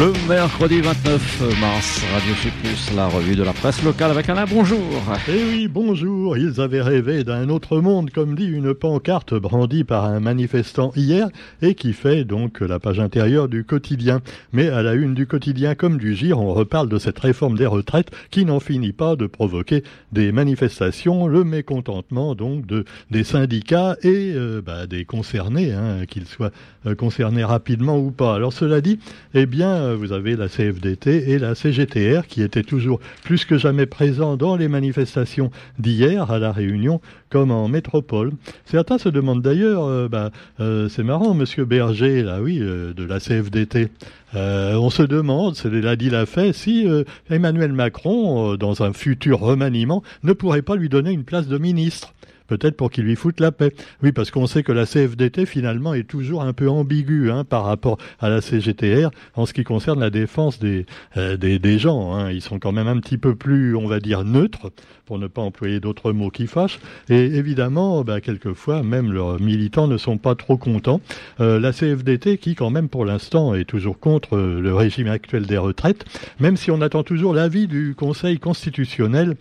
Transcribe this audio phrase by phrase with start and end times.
[0.00, 4.80] Le mercredi 29 mars, Radio Plus, la revue de la presse locale avec Alain, bonjour.
[5.28, 6.38] Eh oui, bonjour.
[6.38, 11.28] Ils avaient rêvé d'un autre monde, comme dit une pancarte brandie par un manifestant hier
[11.60, 14.20] et qui fait donc la page intérieure du quotidien.
[14.52, 17.66] Mais à la une du quotidien comme du GIR, on reparle de cette réforme des
[17.66, 23.96] retraites qui n'en finit pas de provoquer des manifestations, le mécontentement donc de, des syndicats
[24.02, 26.50] et euh, bah, des concernés, hein, qu'ils soient
[26.86, 28.34] euh, concernés rapidement ou pas.
[28.34, 28.98] Alors cela dit,
[29.34, 33.58] eh bien, euh, vous avez la CFDT et la CGTR qui étaient toujours plus que
[33.58, 38.32] jamais présents dans les manifestations d'hier à la Réunion comme en métropole.
[38.64, 43.20] Certains se demandent d'ailleurs, euh, bah, euh, c'est marrant, Monsieur Berger, là, oui, de la
[43.20, 43.88] CFDT.
[44.34, 46.86] on se demande, c'est l'a dit l'a fait, si
[47.30, 52.14] Emmanuel Macron, dans un futur remaniement, ne pourrait pas lui donner une place de ministre
[52.56, 53.72] peut-être pour qu'il lui foute la paix.
[54.02, 57.64] Oui, parce qu'on sait que la CFDT finalement est toujours un peu ambiguë hein, par
[57.64, 60.84] rapport à la CGTR en ce qui concerne la défense des,
[61.16, 62.14] euh, des, gens.
[62.14, 62.30] Hein.
[62.30, 64.70] Ils sont quand même un petit peu plus, on va dire, neutres,
[65.06, 66.78] pour ne pas employer d'autres mots qui fâchent.
[67.08, 71.00] Et évidemment, bah, quelquefois, même leurs militants ne sont pas trop contents.
[71.40, 75.46] Euh, la CFDT, qui quand même pour l'instant est toujours contre euh, le régime actuel
[75.46, 76.04] des retraites,
[76.38, 79.36] même si on attend toujours l'avis du Conseil constitutionnel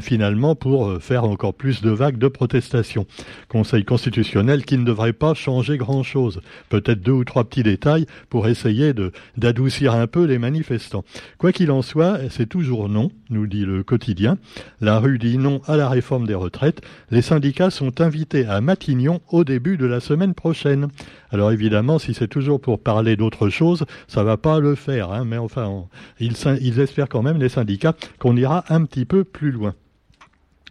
[0.00, 3.06] finalement pour faire encore plus de vagues de protestation.
[3.48, 6.40] Conseil constitutionnel qui ne devrait pas changer grand-chose.
[6.70, 8.94] Peut-être deux ou trois petits détails pour essayer
[9.36, 11.04] d'adoucir un peu les manifestants.
[11.36, 14.38] Quoi qu'il en soit, c'est toujours non, nous dit le quotidien.
[14.80, 16.80] La rue dit non à la réforme des retraites.
[17.10, 20.88] Les syndicats sont invités à Matignon au début de la semaine prochaine.
[21.30, 25.12] Alors évidemment, si c'est toujours pour parler d'autre chose, ça va pas le faire.
[25.12, 25.84] Hein, mais enfin,
[26.20, 29.74] ils espèrent quand même, les syndicats, qu'on ira un petit peu plus loin.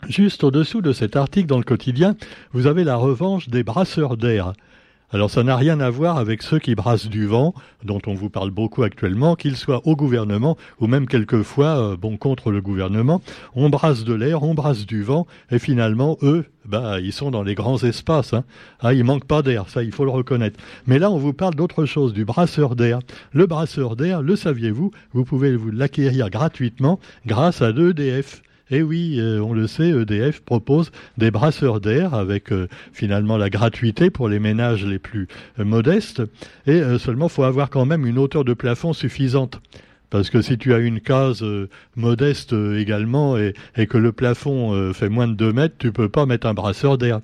[0.08, 2.16] Juste au-dessous de cet article dans le quotidien,
[2.54, 4.54] vous avez la revanche des brasseurs d'air.
[5.10, 7.54] Alors ça n'a rien à voir avec ceux qui brassent du vent,
[7.84, 12.18] dont on vous parle beaucoup actuellement, qu'ils soient au gouvernement ou même quelquefois euh, bon
[12.18, 13.22] contre le gouvernement.
[13.56, 17.44] On brasse de l'air, on brasse du vent, et finalement eux, bah ils sont dans
[17.44, 18.34] les grands espaces.
[18.34, 18.44] Hein.
[18.82, 20.60] Ah, manque pas d'air, ça il faut le reconnaître.
[20.88, 23.00] Mais là on vous parle d'autre chose, du brasseur d'air.
[23.32, 28.42] Le brasseur d'air, le saviez-vous Vous pouvez vous l'acquérir gratuitement grâce à l'EDF.
[28.70, 33.38] Et eh oui, euh, on le sait, EDF propose des brasseurs d'air avec euh, finalement
[33.38, 36.22] la gratuité pour les ménages les plus euh, modestes.
[36.66, 39.62] Et seulement, faut avoir quand même une hauteur de plafond suffisante.
[40.10, 41.44] Parce que si tu as une case
[41.96, 46.26] modeste également et, et, que le plafond fait moins de 2 mètres, tu peux pas
[46.26, 47.20] mettre un brasseur d'air.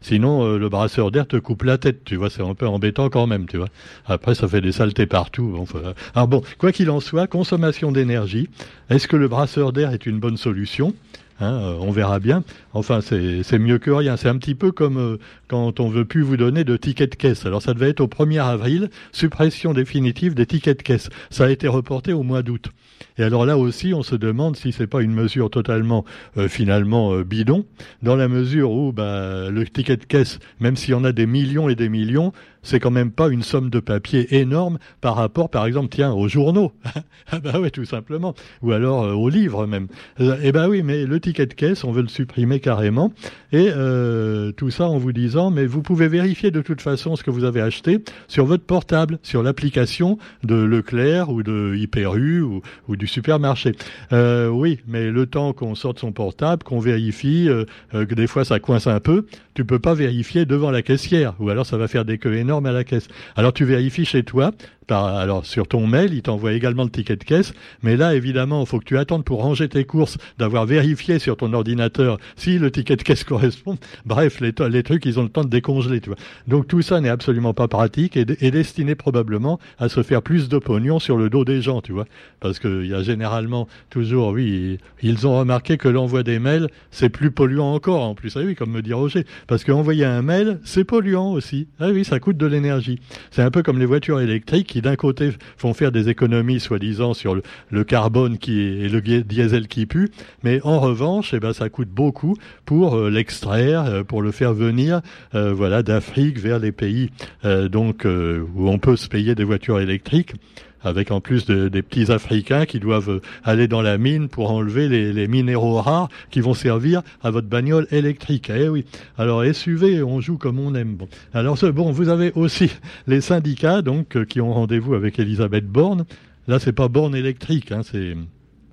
[0.00, 3.10] Sinon, euh, le brasseur d'air te coupe la tête, tu vois, c'est un peu embêtant
[3.10, 3.68] quand même, tu vois.
[4.06, 5.56] Après, ça fait des saletés partout.
[5.58, 5.80] Enfin,
[6.14, 8.48] alors bon, quoi qu'il en soit, consommation d'énergie.
[8.88, 10.94] Est-ce que le brasseur d'air est une bonne solution?
[11.40, 12.44] Hein, euh, on verra bien.
[12.74, 14.16] Enfin, c'est mieux que rien.
[14.16, 15.16] C'est un petit peu comme euh,
[15.48, 17.46] quand on veut plus vous donner de tickets de caisse.
[17.46, 21.08] Alors, ça devait être au 1er avril, suppression définitive des tickets de caisse.
[21.30, 22.68] Ça a été reporté au mois d'août.
[23.16, 26.04] Et alors là aussi, on se demande si c'est pas une mesure totalement
[26.36, 27.64] euh, finalement bidon,
[28.02, 31.26] dans la mesure où bah, le ticket de caisse, même s'il y en a des
[31.26, 32.32] millions et des millions,
[32.62, 36.28] c'est quand même pas une somme de papier énorme par rapport, par exemple, tiens, aux
[36.28, 36.72] journaux.
[37.32, 38.34] ah bah oui, tout simplement.
[38.62, 39.88] Ou alors aux livres même.
[40.18, 43.12] eh ben oui, mais le ticket de caisse, on veut le supprimer carrément.
[43.52, 47.24] Et euh, tout ça en vous disant, mais vous pouvez vérifier de toute façon ce
[47.24, 52.62] que vous avez acheté sur votre portable, sur l'application de Leclerc ou de Hyperu ou,
[52.88, 53.72] ou du supermarché.
[54.12, 58.44] Euh, oui, mais le temps qu'on sorte son portable, qu'on vérifie, euh, que des fois
[58.44, 61.88] ça coince un peu, tu peux pas vérifier devant la caissière, ou alors ça va
[61.88, 63.08] faire des queues énormes à la caisse.
[63.36, 64.52] Alors tu vérifies chez toi,
[64.90, 67.52] alors sur ton mail, il t'envoie également le ticket de caisse,
[67.82, 71.36] mais là évidemment, il faut que tu attendes pour ranger tes courses, d'avoir vérifié sur
[71.36, 73.78] ton ordinateur si le ticket de caisse correspond.
[74.04, 76.18] Bref, les, les trucs, ils ont le temps de décongeler, tu vois.
[76.48, 80.48] Donc tout ça n'est absolument pas pratique et, est destiné probablement à se faire plus
[80.48, 82.06] de pognon sur le dos des gens, tu vois.
[82.40, 87.10] Parce qu'il y a généralement toujours, oui, ils ont remarqué que l'envoi des mails, c'est
[87.10, 88.36] plus polluant encore en plus.
[88.36, 89.24] Ah oui, comme me dit Roger.
[89.46, 91.68] Parce qu'envoyer un mail, c'est polluant aussi.
[91.78, 92.98] Ah oui, ça coûte de l'énergie.
[93.30, 97.14] C'est un peu comme les voitures électriques qui d'un côté font faire des économies soi-disant
[97.14, 100.10] sur le, carbone qui et le diesel qui pue,
[100.42, 102.34] mais en revanche, eh ben, ça coûte beaucoup
[102.64, 105.00] pour euh, l'extraire, euh, pour le faire venir
[105.34, 107.10] euh, voilà, d'Afrique vers les pays
[107.44, 110.34] donc où on peut se payer des voitures électriques
[110.82, 115.28] avec en plus des petits Africains qui doivent aller dans la mine pour enlever les,
[115.28, 118.50] minéraux rares qui vont servir à votre bagnole électrique.
[118.54, 118.84] Eh oui.
[119.18, 120.94] Alors SUV, on joue comme on aime.
[120.94, 121.08] Bon.
[121.34, 122.70] Alors bon, vous avez aussi
[123.06, 126.04] les syndicats donc euh, qui ont rendez-vous avec Elisabeth Borne.
[126.48, 128.16] Là, c'est pas Borne électrique, hein, c'est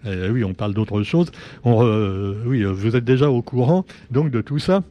[0.05, 1.31] eh oui, on parle d'autre chose.
[1.63, 1.83] On,
[2.45, 4.83] oui, vous êtes déjà au courant donc de tout ça.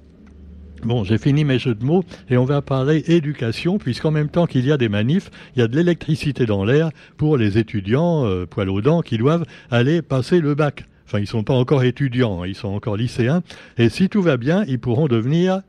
[0.86, 4.46] Bon, j'ai fini mes jeux de mots et on va parler éducation, puisqu'en même temps
[4.46, 8.24] qu'il y a des manifs, il y a de l'électricité dans l'air pour les étudiants
[8.24, 10.84] euh, poil aux dents qui doivent aller passer le bac.
[11.04, 13.42] Enfin, ils sont pas encore étudiants, hein, ils sont encore lycéens.
[13.78, 15.62] Et si tout va bien, ils pourront devenir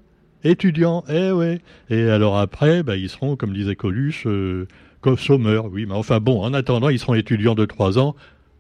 [0.44, 1.04] étudiants.
[1.10, 1.62] Eh ouais.
[1.90, 4.68] Et alors après, bah, ils seront, comme disait Coluche, euh,
[5.16, 5.66] chômeurs.
[5.72, 8.16] Oui, mais enfin bon, en attendant, ils seront étudiants de trois ans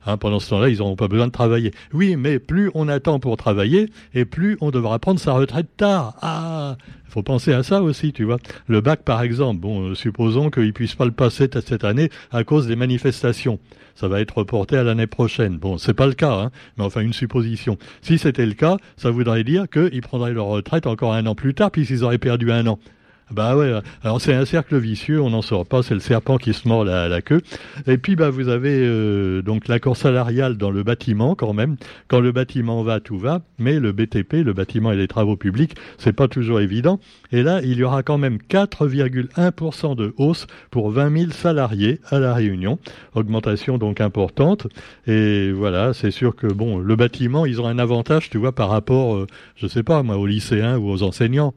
[0.06, 1.72] Hein, pendant ce temps-là, ils n'auront pas besoin de travailler.
[1.94, 6.16] Oui, mais plus on attend pour travailler, et plus on devra prendre sa retraite tard.
[6.22, 8.38] Ah, il faut penser à ça aussi, tu vois.
[8.68, 12.44] Le bac, par exemple, bon, euh, supposons qu'ils puissent pas le passer cette année à
[12.44, 13.60] cause des manifestations.
[13.96, 15.58] Ça va être reporté à l'année prochaine.
[15.58, 17.78] Bon, c'est pas le cas, hein, mais enfin une supposition.
[18.02, 21.54] Si c'était le cas, ça voudrait dire qu'ils prendraient leur retraite encore un an plus
[21.54, 22.80] tard, puisqu'ils auraient perdu un an.
[23.29, 26.53] Bah ouais, alors c'est un cercle vicieux, on n'en sort pas, c'est le serpent qui
[26.53, 27.41] se mord la, la queue.
[27.85, 31.75] Et puis bah vous avez euh, donc l'accord salarial dans le bâtiment quand même.
[32.07, 35.75] Quand le bâtiment va, tout va, mais le BTP, le bâtiment et les travaux publics,
[35.97, 37.01] c'est pas toujours évident.
[37.33, 42.19] Et là, il y aura quand même 4,1% de hausse pour 20 000 salariés à
[42.19, 42.79] la Réunion,
[43.13, 44.68] augmentation donc importante.
[45.06, 48.69] Et voilà, c'est sûr que bon, le bâtiment, ils ont un avantage, tu vois, par
[48.69, 49.27] rapport, euh,
[49.57, 51.53] je sais pas moi, aux lycéens ou aux enseignants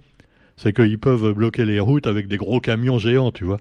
[0.63, 3.61] c'est qu'ils peuvent bloquer les routes avec des gros camions géants, tu vois.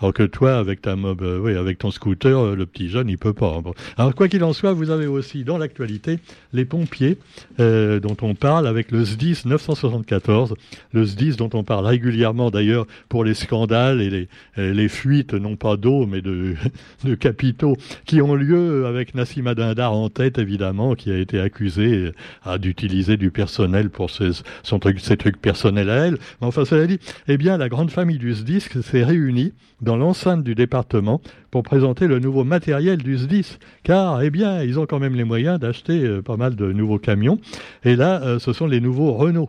[0.00, 3.08] Alors que toi, avec ta mob, euh, oui, avec ton scooter, euh, le petit jeune,
[3.08, 3.60] il peut pas.
[3.96, 6.20] Alors quoi qu'il en soit, vous avez aussi dans l'actualité
[6.52, 7.18] les pompiers
[7.58, 10.54] euh, dont on parle avec le SDIS 974,
[10.92, 15.56] le SDIS dont on parle régulièrement d'ailleurs pour les scandales et les, les fuites, non
[15.56, 16.54] pas d'eau, mais de,
[17.04, 22.12] de capitaux qui ont lieu avec Nassima Dindar en tête, évidemment, qui a été accusé
[22.58, 24.30] d'utiliser du personnel pour ses,
[24.62, 26.18] ses trucs personnels à elle.
[26.40, 29.52] Mais enfin, cela dit, eh bien, la grande famille du SDIS s'est réunie
[29.88, 34.78] dans l'enceinte du département pour présenter le nouveau matériel du SDIS, car eh bien, ils
[34.78, 37.40] ont quand même les moyens d'acheter euh, pas mal de nouveaux camions.
[37.84, 39.48] Et là, euh, ce sont les nouveaux Renault.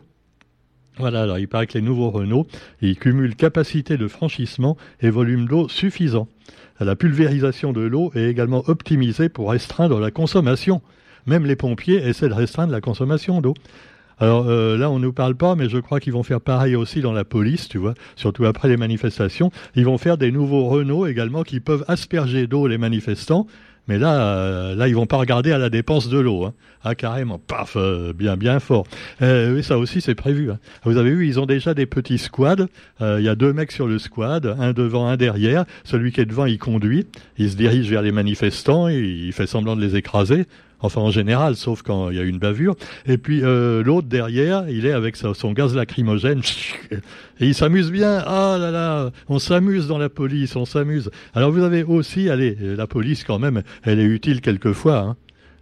[0.98, 2.48] Voilà, alors il paraît que les nouveaux Renault,
[2.82, 6.30] ils cumulent capacité de franchissement et volume d'eau suffisant.
[6.80, 10.82] La pulvérisation de l'eau est également optimisée pour restreindre la consommation.
[11.28, 13.56] Même les pompiers essaient de restreindre la consommation d'eau.
[14.20, 16.76] Alors euh, là, on ne nous parle pas, mais je crois qu'ils vont faire pareil
[16.76, 19.52] aussi dans la police, tu vois, surtout après les manifestations.
[19.76, 23.48] Ils vont faire des nouveaux Renault également qui peuvent asperger d'eau les manifestants.
[23.88, 26.46] Mais là, euh, là, ils vont pas regarder à la dépense de l'eau.
[26.46, 26.54] Hein.
[26.84, 28.86] Ah, carrément, paf, euh, bien, bien fort.
[29.20, 30.52] oui, ça aussi, c'est prévu.
[30.52, 30.60] Hein.
[30.84, 32.68] Vous avez vu, ils ont déjà des petits squads.
[33.02, 35.66] Il y a deux mecs sur le squad, un devant, un derrière.
[35.86, 37.08] Celui qui est devant, il conduit.
[37.40, 38.90] Il se dirige vers les manifestants.
[38.90, 40.46] il fait semblant de les écraser
[40.80, 42.76] enfin en général, sauf quand il y a une bavure.
[43.06, 46.42] Et puis euh, l'autre derrière, il est avec son gaz lacrymogène
[47.40, 48.24] et il s'amuse bien.
[48.26, 51.10] Ah là là, on s'amuse dans la police, on s'amuse.
[51.34, 54.98] Alors vous avez aussi, allez, la police quand même, elle est utile quelquefois.
[55.00, 55.16] Hein.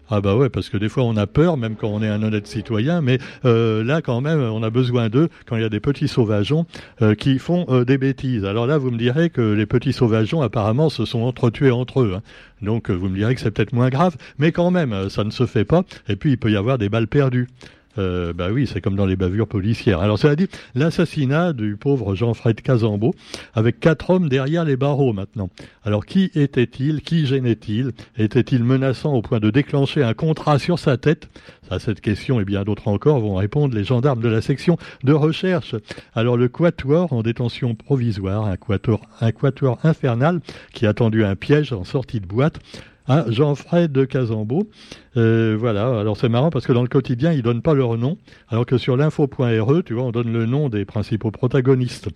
[0.09, 2.23] Ah bah ouais, parce que des fois on a peur, même quand on est un
[2.23, 5.69] honnête citoyen, mais euh, là quand même on a besoin d'eux quand il y a
[5.69, 6.65] des petits sauvageons
[7.01, 8.45] euh, qui font euh, des bêtises.
[8.45, 12.13] Alors là vous me direz que les petits sauvageons apparemment se sont entretués entre eux.
[12.15, 12.21] Hein.
[12.61, 15.45] Donc vous me direz que c'est peut-être moins grave, mais quand même ça ne se
[15.45, 15.83] fait pas.
[16.07, 17.47] Et puis il peut y avoir des balles perdues.
[17.97, 19.99] Euh, bah oui, c'est comme dans les bavures policières.
[19.99, 23.13] Alors cela dit, l'assassinat du pauvre Jean-Fred Casambeau,
[23.53, 25.49] avec quatre hommes derrière les barreaux maintenant.
[25.83, 27.01] Alors qui était-il?
[27.01, 27.91] Qui gênait-il?
[28.17, 31.29] Était-il menaçant au point de déclencher un contrat sur sa tête?
[31.69, 35.13] À cette question et bien d'autres encore vont répondre les gendarmes de la section de
[35.13, 35.75] recherche.
[36.13, 40.39] Alors le quatuor en détention provisoire, un quatuor, infernal
[40.73, 42.59] qui a un piège en sortie de boîte,
[43.07, 44.69] ah, Jean-Fred de Casambeau.
[45.15, 48.17] Voilà, alors c'est marrant parce que dans le quotidien, ils donnent pas leur nom,
[48.49, 52.09] alors que sur l'info.re, tu vois, on donne le nom des principaux protagonistes.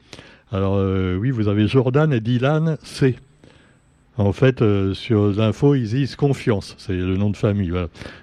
[0.51, 3.15] Alors euh, oui, vous avez Jordan et Dylan C.
[4.18, 7.72] En fait, euh, sur l'info, ils disent confiance, c'est le nom de famille.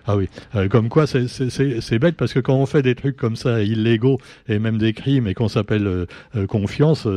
[0.06, 3.36] Ah oui, euh, comme quoi c'est bête parce que quand on fait des trucs comme
[3.36, 4.18] ça illégaux
[4.48, 7.08] et même des crimes et qu'on s'appelle euh, confiance,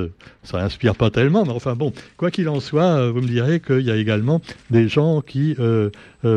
[0.44, 1.44] ça inspire pas tellement.
[1.44, 4.88] Mais enfin bon, quoi qu'il en soit, vous me direz qu'il y a également des
[4.88, 5.56] gens qui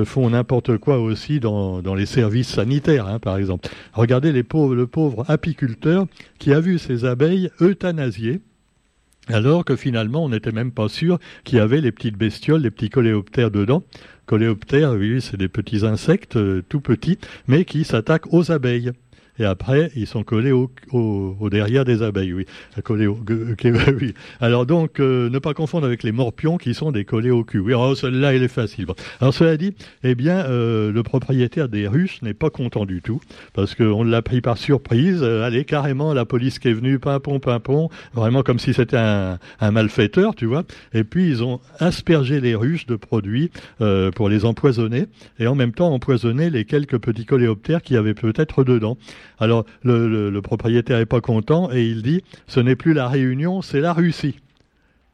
[0.05, 3.69] font n'importe quoi aussi dans, dans les services sanitaires, hein, par exemple.
[3.93, 6.07] Regardez les pauvres, le pauvre apiculteur
[6.41, 8.41] qui a vu ses abeilles euthanasiées
[9.29, 12.71] alors que finalement on n'était même pas sûr qu'il y avait les petites bestioles, les
[12.71, 13.83] petits coléoptères dedans.
[14.27, 18.93] Coléoptères, oui, c'est des petits insectes euh, tout petits, mais qui s'attaquent aux abeilles
[19.39, 22.47] et après ils sont collés au, au, derrière des abeilles, oui.
[22.83, 23.19] Collés au,
[24.01, 24.15] oui.
[24.41, 27.59] Alors donc, euh, ne pas confondre avec les morpions qui sont des collés au cul.
[27.59, 28.87] Oui, alors celle-là, elle est facile.
[29.21, 33.21] Alors cela dit, eh bien, euh, le propriétaire des ruches n'est pas content du tout
[33.53, 35.21] parce qu'on l'a pris par surprise.
[35.23, 39.39] Euh, allez, carrément, la police qui est venue, pimpon, pimpon, vraiment comme si c'était un,
[39.61, 40.65] un, malfaiteur, tu vois.
[40.93, 43.51] Et puis ils ont aspergé les ruches de produits
[44.15, 45.07] pour les empoisonner
[45.39, 48.97] et en même temps empoisonner les quelques petits coléoptères qui avaient peut-être dedans.
[49.39, 53.81] Alors le, propriétaire est pas content et il dit ce n'est plus la Réunion, c'est
[53.81, 54.37] la Russie.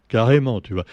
[0.09, 0.85] Carrément, tu vois.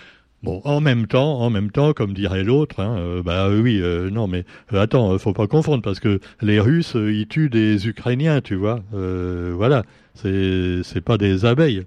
[0.44, 4.12] Bon, en même temps, en même temps, comme dirait l'autre, hein, euh, bah oui, euh,
[4.12, 8.42] non, mais euh, attends, faut pas confondre parce que les Russes, ils tuent des Ukrainiens,
[8.42, 8.82] tu vois.
[8.92, 9.84] voilà,
[10.14, 11.86] c'est c'est pas des abeilles.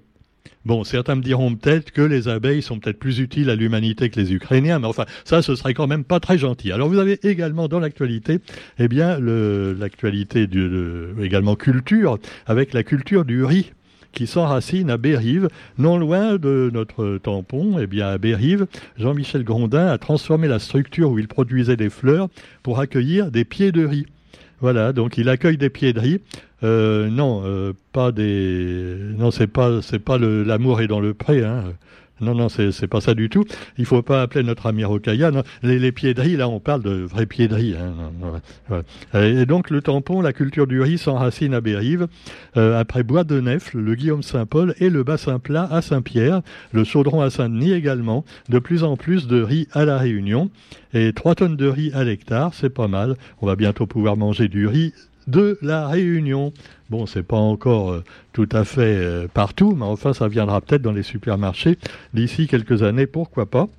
[0.63, 4.19] Bon, certains me diront peut-être que les abeilles sont peut-être plus utiles à l'humanité que
[4.19, 6.71] les Ukrainiens, mais enfin, ça, ce serait quand même pas très gentil.
[6.71, 8.39] Alors, vous avez également dans l'actualité,
[8.77, 10.47] eh bien, l'actualité
[11.19, 13.71] également culture, avec la culture du riz
[14.13, 17.79] qui s'enracine à Bérive, non loin de notre tampon.
[17.79, 22.27] Eh bien, à Bérive, Jean-Michel Grondin a transformé la structure où il produisait des fleurs
[22.61, 24.05] pour accueillir des pieds de riz.
[24.61, 26.21] Voilà, donc il accueille des pieds de riz.
[26.63, 28.95] Euh, non, euh, pas des.
[29.17, 31.43] Non, c'est pas, c'est pas l'amour est dans le pré.
[31.43, 31.73] Hein.
[32.21, 33.45] Non, non, c'est pas ça du tout.
[33.77, 35.31] Il faut pas appeler notre ami Rocaya.
[35.63, 37.75] Les, les piéderies, là, on parle de vraies piéderies.
[37.75, 38.81] Hein.
[39.13, 42.07] Et donc, le tampon, la culture du riz s'enracine à Bérive.
[42.57, 46.83] Euh, après Bois de Nefle, le Guillaume Saint-Paul et le Bassin Plat à Saint-Pierre, le
[46.83, 48.23] Chaudron à Saint-Denis également.
[48.49, 50.49] De plus en plus de riz à la Réunion.
[50.93, 53.15] Et 3 tonnes de riz à l'hectare, c'est pas mal.
[53.41, 54.93] On va bientôt pouvoir manger du riz
[55.27, 56.53] de la Réunion.
[56.91, 60.81] Bon, c'est pas encore euh, tout à fait euh, partout, mais enfin, ça viendra peut-être
[60.81, 61.77] dans les supermarchés
[62.13, 63.69] d'ici quelques années, pourquoi pas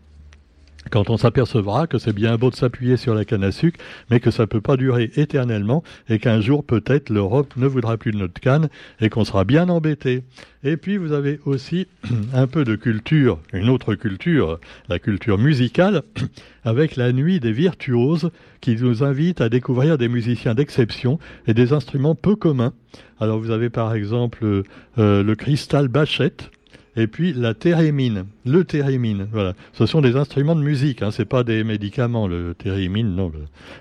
[0.90, 4.20] quand on s'apercevra que c'est bien beau de s'appuyer sur la canne à sucre, mais
[4.20, 8.12] que ça ne peut pas durer éternellement, et qu'un jour peut-être l'Europe ne voudra plus
[8.12, 8.68] de notre canne,
[9.00, 10.22] et qu'on sera bien embêté.
[10.64, 11.86] Et puis vous avez aussi
[12.34, 14.58] un peu de culture, une autre culture,
[14.88, 16.02] la culture musicale,
[16.64, 21.72] avec la nuit des virtuoses, qui nous invite à découvrir des musiciens d'exception et des
[21.72, 22.72] instruments peu communs.
[23.20, 24.62] Alors vous avez par exemple
[24.98, 26.50] euh, le cristal Bachette,
[26.96, 29.54] et puis la thérémine, le thérémine, voilà.
[29.72, 33.32] Ce sont des instruments de musique, hein, c'est pas des médicaments, le thérémine, non.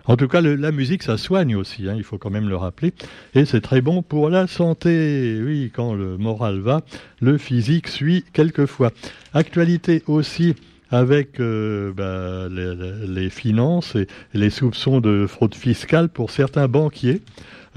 [0.06, 2.94] En tout cas, la musique, ça soigne aussi, hein, il faut quand même le rappeler.
[3.36, 5.42] Et c'est très bon pour la santé.
[5.44, 6.82] Oui, quand le moral va,
[7.20, 8.92] le physique suit quelquefois.
[9.34, 10.56] Actualité aussi
[10.92, 17.22] avec euh, bah, les, finances et les soupçons de fraude fiscale pour certains banquiers.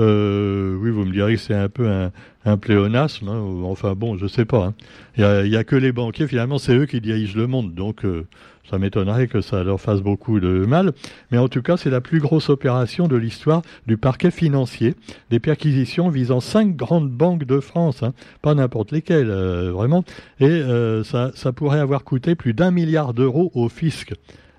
[0.00, 2.10] Euh, oui, vous me direz que c'est un peu un,
[2.44, 3.28] un pléonasme.
[3.28, 4.66] Hein, enfin bon, je sais pas.
[4.66, 4.74] Hein.
[5.16, 7.74] Il n'y a, que les banquiers, finalement, c'est eux qui dirigent le monde.
[7.74, 8.26] Donc euh,
[8.68, 10.92] ça m'étonnerait que ça leur fasse beaucoup de mal.
[11.30, 14.94] Mais en tout cas, c'est la plus grosse opération de l'histoire du parquet financier.
[15.30, 18.14] Des perquisitions visant cinq grandes banques de France, hein.
[18.42, 20.04] pas n'importe lesquelles, euh, vraiment.
[20.40, 24.12] Et euh, ça, ça pourrait avoir coûté plus d'un milliard d'euros au fisc.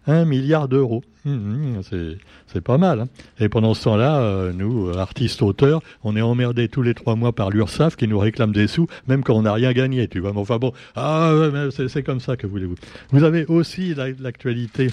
[0.08, 1.04] Un milliard d'euros.
[1.26, 3.02] Hum, hum, c'est pas mal.
[3.02, 3.08] Hein.
[3.40, 7.34] Et pendant ce temps-là, euh, nous, artistes auteurs, on est emmerdés tous les trois mois
[7.34, 10.34] par l'URSSAF qui nous réclame des sous, même quand on n'a rien gagné, tu vois.
[10.36, 11.32] Enfin bon, ah,
[11.72, 12.76] c'est comme ça que voulez-vous.
[13.12, 14.90] Vous avez aussi l'actualité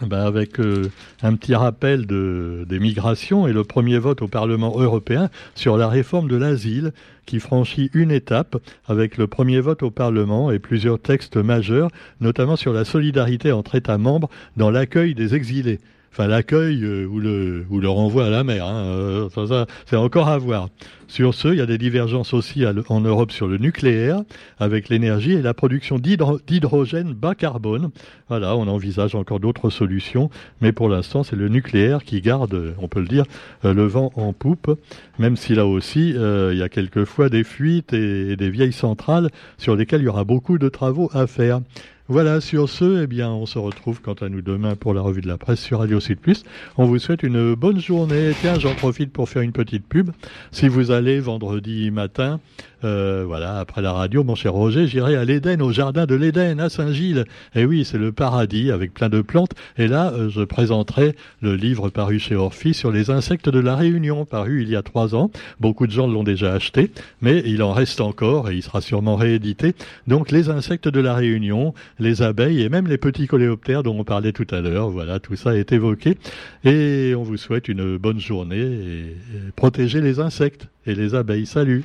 [0.00, 0.90] ben avec euh,
[1.22, 5.88] un petit rappel de, des migrations et le premier vote au Parlement européen sur la
[5.88, 6.92] réforme de l'asile
[7.26, 8.56] qui franchit une étape
[8.86, 13.74] avec le premier vote au Parlement et plusieurs textes majeurs, notamment sur la solidarité entre
[13.74, 15.78] États membres dans l'accueil des exilés
[16.12, 18.66] enfin l'accueil euh, ou, le, ou le renvoi à la mer.
[18.66, 20.68] Hein, euh, ça, c'est encore à voir.
[21.08, 24.22] Sur ce, il y a des divergences aussi en Europe sur le nucléaire,
[24.58, 27.90] avec l'énergie et la production d'hydrogène bas carbone.
[28.28, 30.30] Voilà, on envisage encore d'autres solutions,
[30.62, 33.24] mais pour l'instant, c'est le nucléaire qui garde, on peut le dire,
[33.66, 34.78] euh, le vent en poupe,
[35.18, 39.28] même si là aussi, il y a quelquefois des fuites et des vieilles centrales
[39.58, 41.60] sur lesquelles il y aura beaucoup de travaux à faire.
[42.08, 45.20] Voilà, sur ce, eh bien, on se retrouve quant à nous demain pour la revue
[45.20, 46.42] de la presse sur Radio Sud Plus.
[46.76, 48.32] On vous souhaite une bonne journée.
[48.40, 50.10] Tiens, j'en profite pour faire une petite pub.
[50.50, 52.40] Si vous allez vendredi matin
[52.84, 56.58] euh, voilà, après la radio, mon cher Roger, j'irai à l'Éden, au jardin de l'Éden,
[56.58, 57.24] à Saint-Gilles.
[57.54, 59.52] Et oui, c'est le paradis avec plein de plantes.
[59.78, 63.76] Et là, euh, je présenterai le livre paru chez Orphy sur les insectes de la
[63.76, 65.30] Réunion, paru il y a trois ans.
[65.60, 69.16] Beaucoup de gens l'ont déjà acheté, mais il en reste encore et il sera sûrement
[69.16, 69.74] réédité.
[70.06, 74.04] Donc, les insectes de la Réunion, les abeilles et même les petits coléoptères dont on
[74.04, 74.90] parlait tout à l'heure.
[74.90, 76.16] Voilà, tout ça est évoqué.
[76.64, 81.46] Et on vous souhaite une bonne journée et, et protégez les insectes et les abeilles.
[81.46, 81.84] Salut!